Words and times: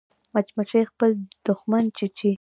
مچمچۍ 0.33 0.83
خپل 0.91 1.11
دښمن 1.45 1.83
چیچي 1.97 2.29